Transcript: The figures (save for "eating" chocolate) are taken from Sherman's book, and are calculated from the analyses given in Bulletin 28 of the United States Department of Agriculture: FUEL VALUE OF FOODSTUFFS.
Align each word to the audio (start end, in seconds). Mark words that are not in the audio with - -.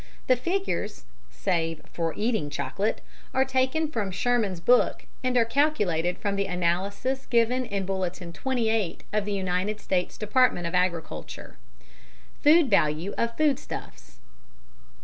The 0.25 0.35
figures 0.35 1.05
(save 1.29 1.81
for 1.93 2.15
"eating" 2.17 2.49
chocolate) 2.49 3.01
are 3.35 3.45
taken 3.45 3.87
from 3.91 4.09
Sherman's 4.09 4.59
book, 4.59 5.05
and 5.23 5.37
are 5.37 5.45
calculated 5.45 6.17
from 6.17 6.35
the 6.37 6.47
analyses 6.47 7.27
given 7.27 7.65
in 7.67 7.85
Bulletin 7.85 8.33
28 8.33 9.03
of 9.13 9.25
the 9.25 9.33
United 9.33 9.79
States 9.79 10.17
Department 10.17 10.65
of 10.65 10.73
Agriculture: 10.73 11.57
FUEL 12.41 12.65
VALUE 12.65 13.13
OF 13.15 13.37
FOODSTUFFS. 13.37 14.17